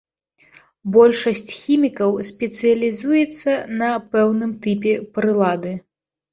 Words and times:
Большасць 0.95 1.51
хімікаў 1.57 2.17
спецыялізуецца 2.31 3.51
на 3.79 3.93
пэўным 4.17 4.59
тыпе 4.67 4.99
прылады. 5.15 5.71